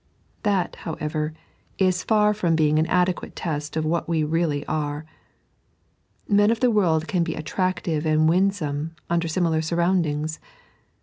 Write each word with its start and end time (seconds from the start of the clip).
That, 0.41 0.77
however, 0.77 1.31
is 1.77 2.01
far 2.03 2.33
from 2.33 2.55
being 2.55 2.79
ia 2.79 2.85
adequate 2.85 3.35
test 3.35 3.77
of 3.77 3.85
what 3.85 4.09
we 4.09 4.23
reaUy 4.23 4.65
are. 4.67 5.05
Men 6.27 6.49
of 6.49 6.59
the 6.59 6.71
world 6.71 7.07
can 7.07 7.23
be 7.23 7.35
attractive 7.35 8.03
and 8.03 8.27
winsome 8.27 8.95
under 9.11 9.27
similar 9.27 9.61
surroundings. 9.61 10.39